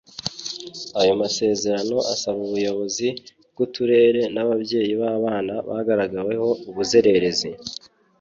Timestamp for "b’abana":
5.01-5.53